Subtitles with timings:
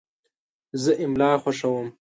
[0.83, 1.87] زه املا خوښوم.